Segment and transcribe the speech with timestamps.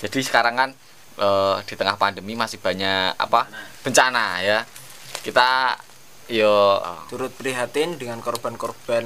[0.00, 0.70] Jadi sekarang kan
[1.20, 3.46] eh, di tengah pandemi masih banyak apa
[3.84, 4.64] bencana ya.
[5.20, 5.76] Kita
[6.30, 6.78] yo
[7.10, 9.04] turut prihatin dengan korban-korban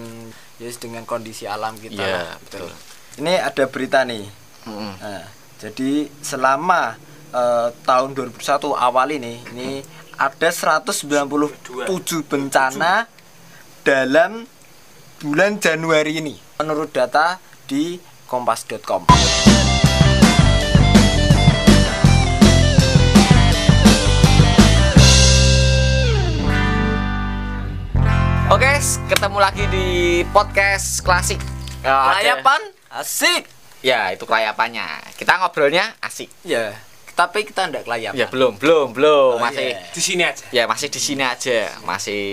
[0.61, 2.69] yes dengan kondisi alam kita Iya, lah, betul.
[3.17, 4.29] ini ada berita nih
[4.69, 5.25] mm, Nah,
[5.57, 7.01] jadi selama
[7.33, 9.81] eh, tahun 2001 awal ini ini
[10.21, 11.09] ada 197
[12.29, 13.09] bencana
[13.83, 14.45] dalam
[15.19, 17.97] bulan Januari ini menurut data di
[18.29, 19.09] kompas.com.
[28.85, 29.89] Oke, s- ketemu lagi di
[30.29, 31.41] podcast klasik.
[31.81, 32.61] Eh, ada- Layapan
[32.93, 33.49] asik.
[33.81, 34.85] Ya, itu kelayapannya.
[35.17, 36.29] Kita ngobrolnya asik.
[36.45, 36.77] Ya,
[37.17, 38.13] tapi kita enggak kelayapan.
[38.13, 39.31] Ya, belum, belum, belum.
[39.31, 39.89] Oh, masih iya.
[39.89, 41.73] di sini aja ya masih di sini aja.
[41.81, 42.25] Masih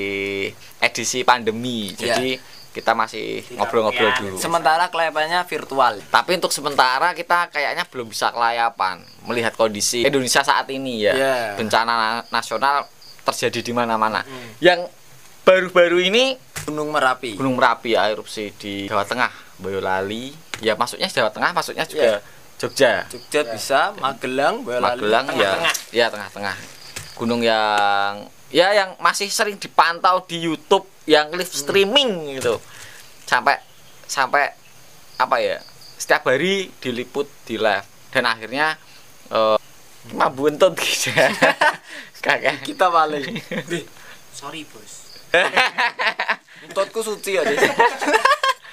[0.84, 1.96] edisi pandemi.
[1.96, 2.36] Jadi
[2.76, 4.36] kita masih ngobrol-ngobrol dulu.
[4.36, 6.04] Sementara kelayapannya virtual.
[6.04, 11.16] Tapi untuk sementara kita kayaknya belum bisa kelayapan melihat kondisi Indonesia saat ini ya.
[11.16, 11.36] Ya.
[11.56, 12.92] Bencana na- nasional
[13.24, 14.20] terjadi di mana-mana.
[14.60, 15.00] Yang
[15.46, 17.36] baru-baru ini Gunung Merapi.
[17.36, 20.34] Gunung Merapi ya, erupsi di Jawa Tengah, Boyolali.
[20.62, 22.22] Ya masuknya Jawa Tengah, maksudnya juga
[22.62, 23.10] Jogja.
[23.10, 25.02] Jogja bisa, Magelang, Boyolali.
[25.02, 25.76] Magelang ya, Tengah-tengah.
[25.90, 26.56] ya tengah-tengah.
[27.18, 32.62] Gunung yang ya yang masih sering dipantau di YouTube yang live streaming gitu.
[33.26, 33.58] Sampai
[34.06, 34.54] sampai
[35.18, 35.58] apa ya?
[35.98, 38.78] Setiap hari diliput di live dan akhirnya
[39.34, 39.58] eh
[40.14, 41.10] cuma buntut gitu.
[42.22, 42.62] Kakek.
[42.70, 43.26] Kita balik.
[44.42, 45.01] sorry bos
[46.68, 47.44] Untutku suci ya.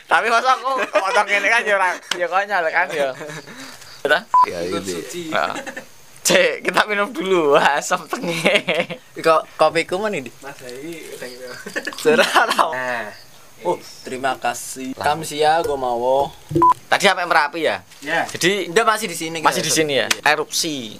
[0.09, 3.13] Tapi masa aku potong ini kan ya ora ya konyol kan ya.
[4.03, 4.21] Betul?
[4.49, 4.81] Ya ini.
[4.81, 5.23] suci.
[5.31, 5.55] Heeh.
[6.25, 7.57] Cek, kita minum dulu.
[7.57, 9.01] Asam tenge.
[9.17, 10.29] Kok kopiku mana ini?
[10.45, 11.01] mas ini
[11.97, 13.09] Serah nah
[13.67, 13.75] Oh,
[14.07, 14.95] terima kasih.
[14.95, 16.31] Kamsia gue mau.
[16.87, 17.83] Tadi sampai Merapi ya.
[17.99, 19.43] ya Jadi Udah masih di sini.
[19.43, 19.79] masih di kita.
[19.83, 20.07] sini ya.
[20.23, 20.95] Erupsi.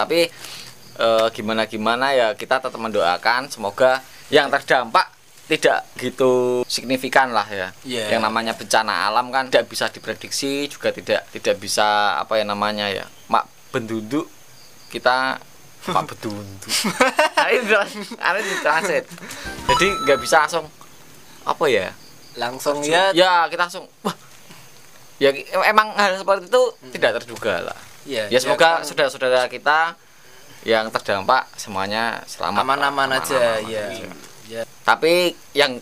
[0.00, 0.24] Tapi
[0.98, 5.18] eh, gimana gimana ya kita tetap mendoakan semoga yang terdampak
[5.48, 7.72] tidak gitu signifikan lah ya.
[7.82, 8.16] Iya.
[8.16, 12.92] Yang namanya bencana alam kan tidak bisa diprediksi juga tidak tidak bisa apa ya namanya
[12.92, 13.08] ya.
[13.32, 14.28] Mak benduduk
[14.92, 15.40] kita
[15.88, 16.68] Pak bedunduk.
[17.48, 17.72] Ini
[18.28, 19.08] ada di transit.
[19.72, 20.68] Jadi nggak bisa langsung
[21.48, 21.96] apa ya?
[22.36, 23.08] Langsung ya.
[23.16, 24.12] Ya kita langsung wah.
[25.16, 25.32] Ya
[25.64, 26.62] emang hal seperti itu
[26.92, 27.78] tidak terduga lah.
[28.04, 28.28] Iya.
[28.28, 29.96] Ya semoga kan saudara-saudara kita
[30.68, 32.60] yang terdampak semuanya selamat.
[32.60, 33.84] aman-aman aja Aman-aman ya.
[33.88, 34.06] aja.
[34.48, 35.80] Ya, Tapi yang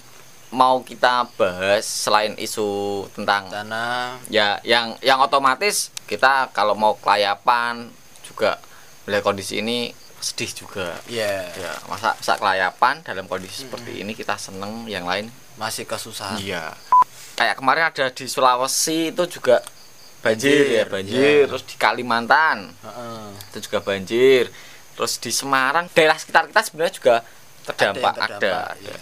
[0.49, 2.67] mau kita bahas selain isu
[3.13, 4.23] tentang tanah.
[4.29, 7.91] ya yang yang otomatis kita kalau mau kelayapan
[8.23, 8.63] juga
[9.03, 10.95] melihat kondisi ini sedih juga.
[11.07, 16.39] Ya, Ya, masa masa kelayapan dalam kondisi seperti ini kita seneng, yang lain masih kesusahan.
[16.39, 16.75] Iya.
[17.35, 19.61] Kayak kemarin ada di Sulawesi itu juga
[20.23, 21.15] banjir, Banjir, ya, banjir.
[21.15, 21.47] iya.
[21.47, 23.27] Terus di Kalimantan Heeh.
[23.51, 24.49] itu juga banjir.
[24.97, 27.15] Terus di Semarang, daerah sekitar kita sebenarnya juga
[27.65, 28.27] terdampak, ada.
[28.33, 28.81] terdampak, ada.
[28.81, 28.97] iya.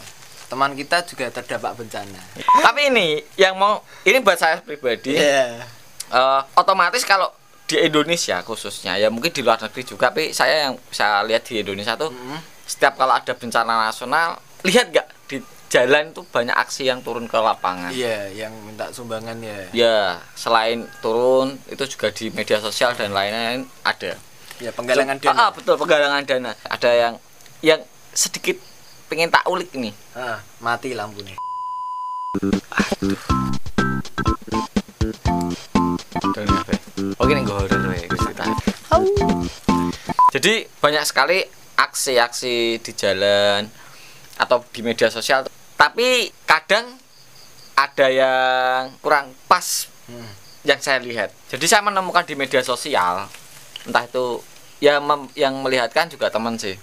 [0.45, 2.21] Teman kita juga terdampak bencana.
[2.37, 5.63] Tapi ini yang mau ini buat saya pribadi Iya.
[6.07, 7.31] eh, otomatis kalau
[7.65, 11.65] di Indonesia khususnya ya mungkin di luar negeri juga tapi saya yang saya lihat di
[11.65, 12.37] Indonesia tuh Mm-mm.
[12.63, 15.41] setiap kalau ada bencana nasional lihat nggak di
[15.73, 19.59] jalan tuh banyak aksi yang turun ke lapangan Iya, yang minta sumbangan ya.
[19.73, 19.99] Ya,
[20.37, 24.13] selain turun itu juga di media sosial dan lain-lain ada.
[24.63, 25.47] Ya, penggalangan Ah, ah, dana.
[25.51, 26.53] betul penggalangan dana.
[26.65, 27.15] Ada yang
[27.61, 28.55] yang sedikit
[29.07, 29.91] pengen tak ulik nih.
[30.15, 31.35] Ah, mati lampunya.
[36.35, 36.73] Dan apa?
[37.19, 38.45] Oke nih horor ya, cerita.
[40.31, 41.39] Jadi banyak sekali
[41.75, 43.67] aksi-aksi di jalan
[44.37, 45.47] atau di media sosial.
[45.75, 46.95] Tapi kadang
[47.75, 50.31] ada yang kurang pas Hmm.
[50.63, 51.33] yang saya lihat.
[51.49, 53.25] Jadi saya menemukan di media sosial,
[53.85, 54.41] entah itu
[54.81, 56.77] ya mem- yang melihatkan juga teman sih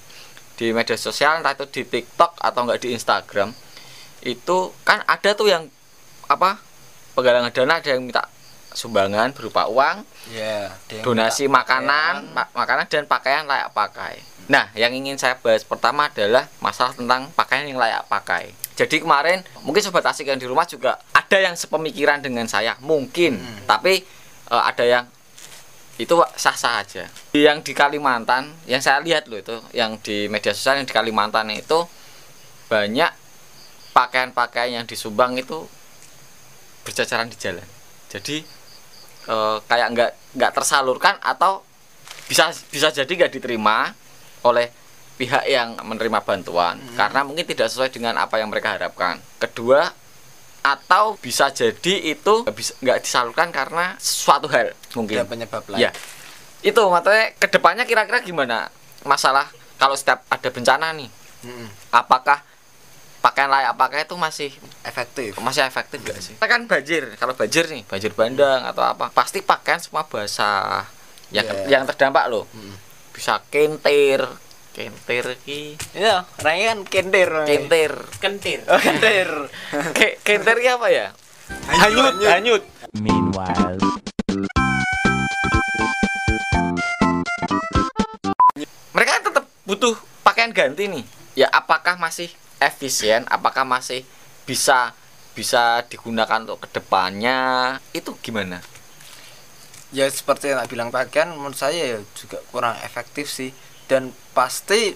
[0.58, 3.50] di media sosial, entah itu di TikTok atau enggak di Instagram,
[4.22, 5.66] itu kan ada tuh yang
[6.30, 6.62] apa
[7.18, 8.30] penggalangan dana ada yang minta
[8.72, 10.06] sumbangan berupa uang,
[10.94, 12.36] yang donasi makanan, pakaian.
[12.38, 14.16] ma- makanan dan pakaian layak pakai.
[14.48, 18.56] Nah, yang ingin saya bahas pertama adalah masalah tentang pakaian yang layak pakai.
[18.80, 23.38] Jadi kemarin mungkin sobat asik yang di rumah juga ada yang sepemikiran dengan saya, mungkin.
[23.38, 23.68] Hmm.
[23.68, 24.02] Tapi
[24.52, 25.04] eh, ada yang
[26.00, 27.04] itu sah-sah aja.
[27.36, 31.52] Yang di Kalimantan, yang saya lihat loh itu, yang di media sosial yang di Kalimantan
[31.52, 31.84] itu
[32.72, 33.12] banyak
[33.92, 35.68] pakaian-pakaian yang disumbang itu
[36.88, 37.68] berjajaran di jalan.
[38.08, 38.44] Jadi
[39.28, 41.64] eh, kayak nggak nggak tersalurkan atau
[42.32, 43.92] bisa bisa jadi nggak diterima
[44.48, 44.72] oleh
[45.20, 49.22] pihak yang menerima bantuan karena mungkin tidak sesuai dengan apa yang mereka harapkan.
[49.38, 50.01] Kedua
[50.62, 52.46] atau bisa jadi itu
[52.82, 55.86] nggak disalurkan karena suatu hal Ada mungkin penyebab lain.
[55.86, 55.92] ya
[56.62, 58.70] itu makanya ke depannya kira-kira gimana
[59.02, 59.50] masalah
[59.82, 61.10] kalau setiap ada bencana nih
[61.42, 61.66] Mm-mm.
[61.90, 62.46] apakah
[63.22, 64.50] pakaian layak pakai itu masih
[64.82, 66.34] efektif masih efektif gak sih?
[66.38, 70.90] Kita kan banjir, kalau banjir nih, banjir bandang atau apa, pasti pakaian semua basah.
[71.30, 71.70] Yang Yeah.
[71.70, 72.50] yang terdampak loh.
[72.50, 72.74] Mm.
[73.14, 74.26] Bisa kentir,
[74.72, 77.94] kentir ki, iya orangnya kan kentir kentir.
[78.24, 78.60] Kentir.
[78.72, 79.30] oh kentir
[79.98, 81.08] Ke, kentir ki apa ya?
[81.68, 82.64] Hanyut, hanyut.
[82.96, 83.80] Meanwhile,
[88.96, 91.04] Mereka kan tetap butuh pakaian ganti nih.
[91.36, 92.32] Ya apakah masih
[92.64, 93.28] efisien?
[93.28, 94.08] Apakah masih
[94.48, 94.96] bisa
[95.36, 97.76] bisa digunakan untuk ke depannya?
[97.92, 98.64] Itu gimana?
[99.92, 103.52] ya seperti yang tak bilang pakaian menurut saya ya juga kurang efektif sih
[103.92, 104.96] dan pasti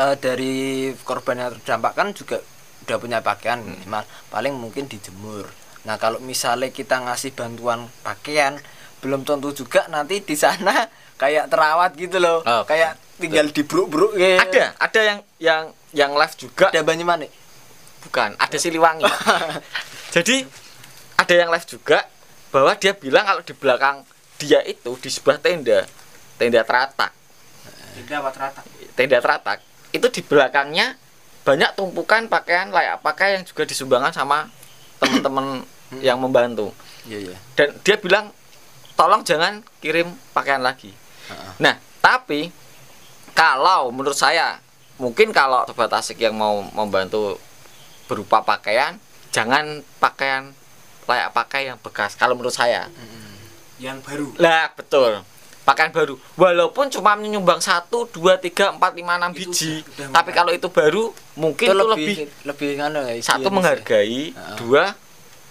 [0.00, 2.40] eh, dari korban yang terdampak kan juga
[2.88, 4.00] udah punya pakaian minimal.
[4.32, 5.44] Paling mungkin dijemur.
[5.84, 8.56] Nah kalau misalnya kita ngasih bantuan pakaian
[9.04, 10.88] belum tentu juga nanti di sana
[11.20, 12.40] kayak terawat gitu loh.
[12.48, 14.40] Oh, kayak tinggal dibruk-bruk ya.
[14.40, 15.62] Ada, ada yang yang
[15.92, 16.72] yang live juga.
[16.72, 17.28] Ada Banyumanik?
[18.08, 19.04] Bukan ada Siliwangi.
[20.16, 20.48] Jadi
[21.20, 22.08] ada yang live juga
[22.48, 24.00] bahwa dia bilang kalau di belakang
[24.40, 25.84] dia itu di sebuah tenda
[26.40, 27.17] tenda teratak
[28.04, 28.60] Tidak apa terata.
[28.94, 29.58] tenda teratak.
[29.94, 30.98] Itu di belakangnya
[31.46, 34.52] banyak tumpukan pakaian layak pakai yang juga disumbangkan sama
[35.00, 35.64] teman-teman
[36.04, 36.74] yang membantu.
[37.08, 37.36] Iya iya.
[37.56, 38.34] Dan dia bilang
[38.98, 40.92] tolong jangan kirim pakaian lagi.
[41.28, 41.52] Heeh.
[41.60, 42.48] nah tapi
[43.36, 44.58] kalau menurut saya
[44.96, 47.36] mungkin kalau sobat asik yang mau membantu
[48.08, 48.96] berupa pakaian
[49.30, 50.56] jangan pakaian
[51.04, 52.90] layak pakai yang bekas kalau menurut saya.
[53.78, 54.28] Yang baru.
[54.42, 55.22] lah betul
[55.68, 60.14] pakaian baru walaupun cuma menyumbang satu dua tiga empat lima enam Itu biji udah- udah
[60.16, 61.04] tapi kalau itu baru
[61.36, 63.52] mungkin itu itu lebih lebih lebih ya, satu ya.
[63.52, 64.56] menghargai Heeh.
[64.56, 64.96] dua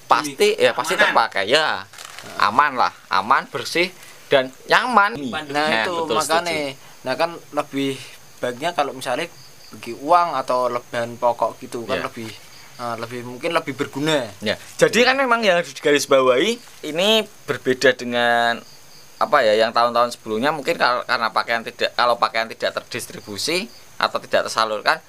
[0.05, 1.13] pasti ya pasti Keamanan.
[1.29, 1.85] terpakai ya
[2.39, 3.93] aman lah aman bersih
[4.27, 5.53] dan nyaman Pandemi.
[5.53, 6.57] Nah Ya, itu betul, makanya,
[7.01, 7.95] nah kan lebih
[8.37, 9.31] baiknya kalau misalnya
[9.69, 12.03] bagi uang atau lebahan pokok gitu kan Ya.
[12.03, 12.27] lebih
[12.77, 14.27] eh, lebih mungkin lebih berguna.
[14.39, 17.09] Ya, jadi kan memang yang harus digarisbawahi ini
[17.43, 18.59] berbeda dengan
[19.17, 23.65] apa ya yang tahun-tahun sebelumnya mungkin kar- karena pakaian tidak kalau pakaian tidak terdistribusi
[23.97, 25.01] atau tidak tersalurkan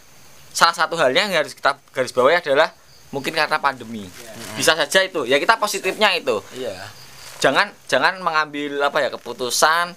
[0.49, 2.73] salah satu halnya yang harus kita garis bawahi adalah
[3.09, 4.05] mungkin karena pandemi.
[4.57, 5.25] Bisa saja itu.
[5.25, 6.41] Ya kita positifnya itu.
[6.57, 6.77] Iya.
[7.39, 9.95] jangan jangan mengambil apa ya keputusan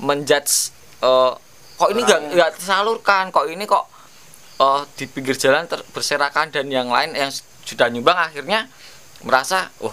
[0.00, 0.72] menjudge
[1.04, 1.32] eh,
[1.76, 3.84] kok ini nggak nggak tersalurkan kok ini kok
[4.56, 7.28] eh, di pinggir jalan ter- berserakan dan yang lain yang
[7.68, 8.72] sudah nyumbang akhirnya
[9.20, 9.92] merasa oh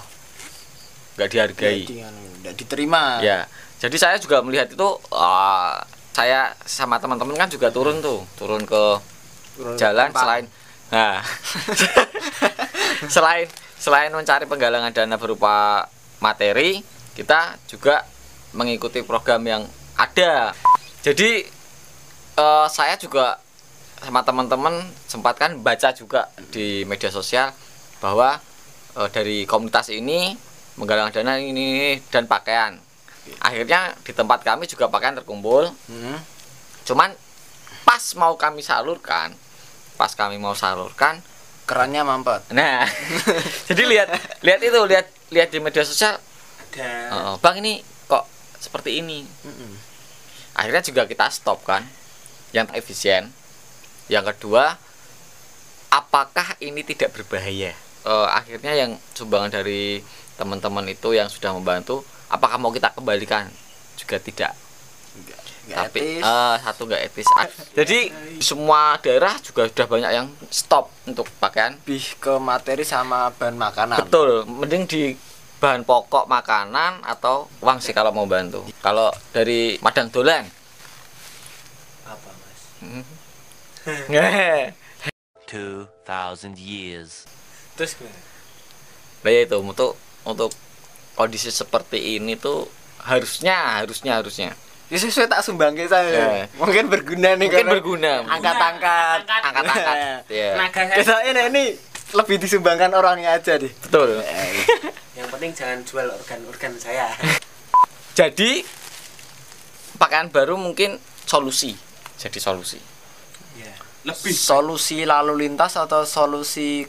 [1.16, 3.24] nggak dihargai anu, nggak diterima.
[3.24, 3.48] ya
[3.80, 5.80] jadi saya juga melihat itu ah,
[6.16, 8.84] saya sama teman-teman kan juga turun tuh turun ke
[9.56, 10.22] Turun jalan tempat.
[10.24, 10.46] selain
[10.92, 11.20] nah
[13.16, 13.48] selain
[13.80, 15.88] selain mencari penggalangan dana berupa
[16.24, 16.80] materi
[17.16, 18.04] kita juga
[18.56, 19.64] mengikuti program yang
[19.96, 20.52] ada
[21.04, 21.48] jadi
[22.36, 23.40] eh, saya juga
[24.04, 27.52] sama teman-teman sempat kan baca juga di media sosial
[28.04, 28.40] bahwa
[29.00, 30.36] eh, dari komunitas ini
[30.76, 32.76] menggalang dana ini dan pakaian
[33.40, 36.20] akhirnya di tempat kami juga pakaian terkumpul Hmm.
[36.84, 37.10] cuman
[37.82, 39.34] pas mau kami salurkan
[39.96, 41.22] pas kami mau salurkan
[41.66, 42.46] Kerannya mampet.
[42.52, 42.86] nah
[43.68, 44.08] jadi lihat
[44.40, 46.22] lihat itu lihat lihat di media sosial
[46.70, 46.92] Ada.
[47.10, 47.74] "Oh, bang ini
[48.06, 48.28] kok
[48.60, 49.74] seperti ini Mm-mm.
[50.54, 51.82] akhirnya juga kita stop kan
[52.52, 53.34] yang efisien
[54.06, 54.78] yang kedua
[55.90, 57.74] apakah ini tidak berbahaya
[58.06, 59.98] Eh, akhirnya yang sumbangan dari
[60.36, 63.48] teman-teman itu yang sudah membantu apakah mau kita kembalikan
[63.96, 64.54] juga tidak
[65.66, 66.22] Nggak tapi etis.
[66.22, 68.00] eh, satu nggak etis Ah, jadi
[68.38, 73.98] semua daerah juga sudah banyak yang stop untuk pakaian lebih ke materi sama bahan makanan.
[74.00, 75.04] betul mending di
[75.56, 80.46] bahan pokok makanan atau uang sih kalau mau bantu kalau dari madang dolan
[82.06, 82.62] Apa, Mas?
[84.06, 84.76] Ngehe.
[85.48, 86.06] 2,000
[86.56, 87.26] years.
[87.74, 88.20] Terus gimana?
[89.22, 89.98] Nah ya itu untuk
[90.28, 90.52] untuk
[91.16, 92.68] kondisi seperti ini tuh
[93.06, 94.52] harusnya harusnya harusnya
[94.86, 96.14] Ya sesuai tak sumbang ke saya.
[96.14, 96.46] Ya.
[96.62, 99.26] Mungkin berguna nih mungkin berguna angkat-angkat.
[99.26, 99.98] angkat-angkat
[100.30, 100.96] ya Tenaga saya.
[101.02, 101.64] Kita ini ini
[102.14, 103.74] lebih disumbangkan orangnya aja deh.
[103.82, 104.22] betul
[105.18, 107.10] Yang penting jangan jual organ-organ saya.
[108.14, 108.62] jadi
[109.98, 111.74] pakaian baru mungkin solusi
[112.22, 112.78] jadi solusi
[113.58, 113.74] ya.
[114.06, 116.86] Lebih Solusi lalu lintas atau solusi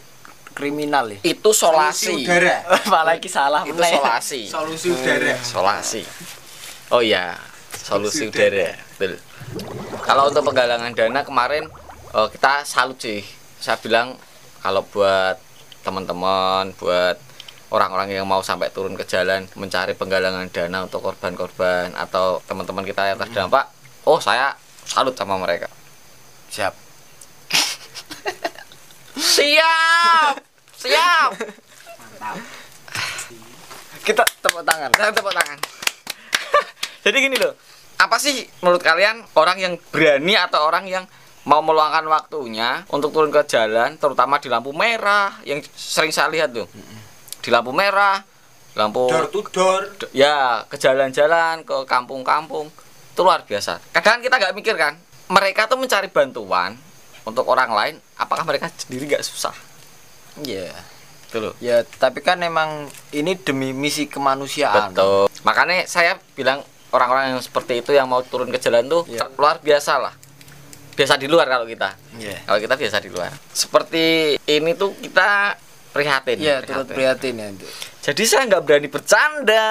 [0.57, 1.21] kriminal ya?
[1.21, 2.25] itu solasi.
[2.25, 2.65] Udara.
[2.89, 3.93] Apalagi salah itu meneh.
[3.93, 4.41] solasi.
[4.49, 5.37] Solusi udara.
[5.45, 6.03] solasi.
[6.89, 7.37] oh iya
[7.77, 8.73] solusi Solusi udara.
[8.97, 9.21] betul.
[10.01, 11.69] Kalau untuk penggalangan dana kemarin
[12.17, 13.21] eh, kita salut sih.
[13.61, 14.17] Saya bilang
[14.65, 15.37] kalau buat
[15.85, 17.21] teman-teman buat
[17.69, 23.13] orang-orang yang mau sampai turun ke jalan mencari penggalangan dana untuk korban-korban atau teman-teman kita
[23.15, 23.69] yang terdampak
[24.09, 24.57] oh saya
[24.89, 25.69] salut sama mereka.
[26.51, 26.86] Siap
[29.17, 30.39] siap!
[30.77, 31.31] Siap!
[31.99, 32.37] Mantap
[34.07, 34.91] kita tepuk tangan.
[34.95, 35.59] Saya tepuk tangan.
[37.05, 37.55] Jadi gini loh
[37.97, 41.09] apa sih menurut kalian orang yang berani atau orang yang
[41.49, 46.53] mau meluangkan waktunya untuk turun ke jalan terutama di lampu merah yang sering saya lihat
[46.53, 46.69] tuh?
[47.41, 48.21] Di lampu merah
[48.77, 49.83] lampu door to door.
[50.13, 52.69] Ya ke jalan-jalan ke kampung-kampung.
[53.17, 53.81] Itu luar biasa.
[53.97, 55.01] Kadang kita nggak mikir kan
[55.33, 56.77] mereka tuh mencari bantuan
[57.27, 59.53] untuk orang lain apakah mereka sendiri nggak susah
[60.39, 60.71] Iya.
[61.27, 64.91] itu loh Ya, tapi kan emang ini demi misi kemanusiaan.
[64.91, 69.27] betul makanya saya bilang orang-orang yang seperti itu yang mau turun ke jalan tuh Iya.
[69.35, 70.15] luar biasa lah
[70.95, 72.41] biasa di luar kalau kita Iya.
[72.43, 74.05] kalau kita biasa di luar seperti
[74.41, 75.59] ini tuh kita
[75.91, 77.49] prihatin Iya, turut prihatin ya
[78.03, 79.67] jadi saya nggak berani bercanda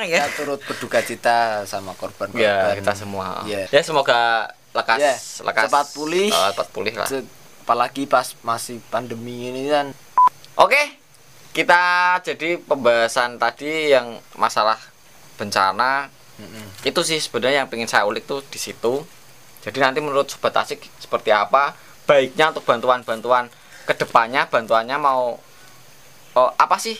[0.00, 2.40] Iya, ya kita turut berduka cita sama korban-korban.
[2.40, 3.66] ya kita semua Iya.
[3.68, 5.14] ya semoga lekas Iya,
[5.44, 6.28] lekas cepat pulih.
[6.32, 7.08] eh, cepat pulih lah
[7.62, 9.94] Apalagi pas masih pandemi ini kan.
[10.58, 10.98] Oke,
[11.54, 14.80] kita jadi pembahasan tadi yang masalah
[15.38, 16.10] bencana
[16.82, 19.06] itu sih sebenarnya yang pengen saya ulik tuh di situ.
[19.62, 23.46] Jadi nanti menurut sobat asik seperti apa baiknya untuk bantuan-bantuan
[23.86, 25.38] ke depannya bantuannya mau
[26.34, 26.98] oh, apa sih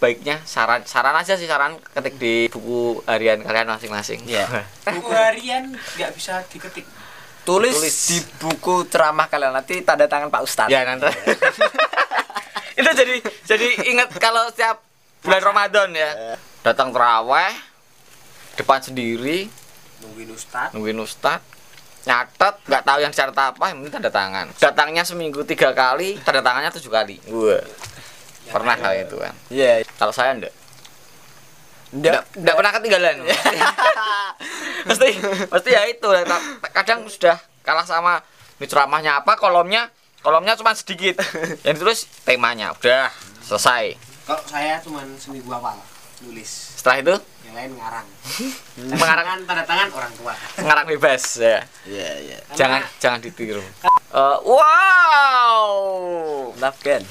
[0.00, 4.24] baiknya saran saran aja sih saran ketik di buku harian kalian masing-masing.
[4.24, 4.64] Iya.
[4.96, 6.88] buku harian nggak bisa diketik
[7.48, 7.96] Tulis, Tulis.
[8.12, 9.56] di buku ceramah kalian.
[9.56, 10.68] Nanti tanda tangan Pak Ustadz.
[10.68, 11.08] ya nanti.
[12.80, 13.16] itu jadi
[13.48, 14.84] jadi ingat kalau setiap
[15.24, 16.36] bulan Ramadan ya.
[16.60, 17.56] Datang teraweh
[18.60, 19.48] depan sendiri.
[20.04, 21.40] Nungguin ustad nungguin ustad
[22.06, 24.46] nyatet nggak tahu yang dicatat apa yang penting tanda tangan.
[24.60, 27.16] Datangnya seminggu tiga kali tanda tangannya tujuh kali.
[27.24, 27.64] Gue
[28.52, 29.32] pernah kali itu kan?
[29.48, 29.88] Iya.
[29.96, 30.67] kalau saya enggak Nggak,
[31.92, 33.16] enggak, enggak pernah ketinggalan.
[34.88, 35.10] Pasti
[35.50, 36.08] pasti ya itu.
[36.72, 38.22] Kadang sudah kalah sama
[38.62, 39.90] ceramahnya apa kolomnya
[40.22, 41.20] kolomnya cuma sedikit.
[41.66, 43.10] Yang ditulis temanya udah
[43.44, 43.98] selesai.
[44.24, 45.76] Kalau saya cuma seminggu awal
[46.24, 46.78] nulis.
[46.78, 47.14] Setelah itu?
[47.48, 48.06] Yang lain ngarang.
[49.00, 49.26] Mengarang.
[49.44, 50.34] Tanda tangan orang tua.
[50.60, 51.64] Ngarang bebas ya.
[51.88, 52.38] Iya, iya.
[52.54, 53.62] jangan jangan ditiru.
[54.08, 55.64] Eh, wow!
[56.56, 57.04] Nafkan.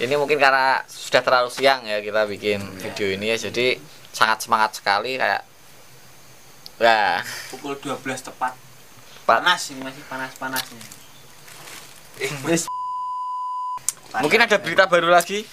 [0.00, 3.76] Ini mungkin karena sudah terlalu siang ya kita bikin video ini ya jadi
[4.16, 5.44] sangat semangat sekali kayak
[6.80, 7.20] ya.
[7.52, 8.00] Pukul 12
[8.32, 8.56] tepat.
[9.28, 10.80] Panas ini masih panas panasnya.
[12.48, 12.66] Wis,
[14.18, 15.46] mungkin ada berita baru lagi?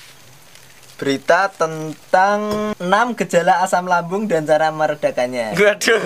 [0.98, 5.54] Berita tentang 6 gejala asam lambung dan cara meredakannya.
[5.54, 6.01] waduh.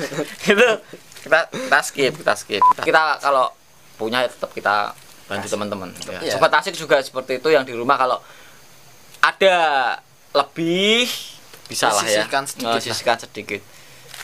[0.52, 0.68] Itu
[1.24, 2.62] kita kita skip kita skip.
[2.84, 3.48] Kita kalau
[3.96, 4.92] punya ya tetap kita
[5.26, 5.90] bantu teman-teman.
[6.06, 6.18] Ya.
[6.22, 6.32] Iya.
[6.34, 8.18] sobat asik juga seperti itu yang di rumah kalau
[9.20, 9.56] ada
[10.32, 11.10] lebih
[11.66, 12.22] bisa lah ya.
[12.22, 13.60] Sisihkan sedikit sisihkan sedikit.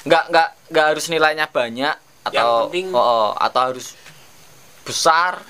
[0.07, 3.99] Nggak nggak nggak harus nilainya banyak atau penting- oh, oh, atau harus
[4.87, 5.43] besar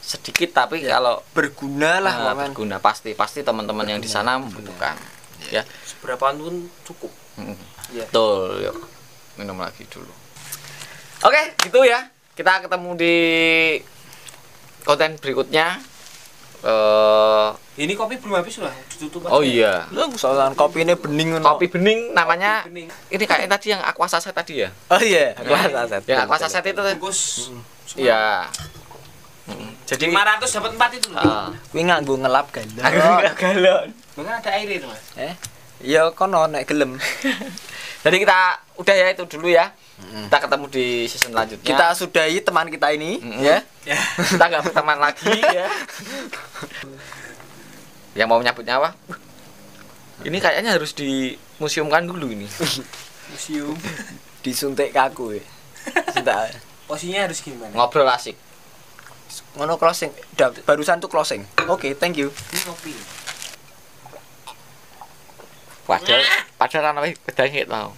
[0.00, 2.78] sedikit tapi kalau Berguna lah, nah, berguna.
[2.82, 4.94] Pasti pasti teman-teman yang di sana membutuhkan
[5.50, 5.62] ya.
[5.86, 7.12] Seberapa pun cukup.
[7.38, 7.56] Mm.
[7.90, 8.04] Iya.
[8.06, 8.76] betul yuk.
[9.38, 10.10] Minum lagi dulu.
[11.26, 12.06] Oke gitu ya.
[12.38, 13.16] Kita ketemu di
[14.82, 15.78] konten berikutnya
[16.60, 19.32] eh ini kopi belum habis lah ditutup aja.
[19.32, 22.88] oh iya Lu soalan kopi ini bening kopi bening namanya Kopi bening.
[23.08, 26.04] ini kayak tadi yang aqua saset tadi ya Oh iya, aqua saset.
[26.04, 27.48] yang aqua saset itu bungkus
[27.96, 28.44] iya
[29.82, 31.50] jadi 500 dapat 4 itu loh ah.
[31.74, 32.78] Kuwi nganggo ngelap galon.
[33.34, 35.34] galon Bahkan ada air itu mas Eh?
[35.80, 37.00] Ya kono nek gelem.
[38.04, 38.36] jadi kita
[38.76, 43.18] udah ya itu dulu ya kita ketemu di season selanjutnya Kita sudahi teman kita ini,
[43.22, 43.42] Mm-mm.
[43.42, 43.58] ya.
[43.86, 45.68] ya kita nggak berteman lagi ya
[48.18, 48.94] yang mau nyabut nyawa
[50.26, 52.46] ini kayaknya harus dimuseumkan dulu ini
[53.30, 53.76] museum
[54.40, 55.44] Disuntik kaku ya.
[56.16, 56.48] Sudah.
[56.88, 58.34] posisinya harus gimana ngobrol asik
[59.50, 60.10] Ngono closing.
[60.34, 61.42] Udah, barusan tuh closing.
[61.70, 62.30] Oke, thank you.
[62.50, 62.94] ini kopi
[65.90, 66.22] padahal
[66.54, 67.90] padahal anak pedangnya tau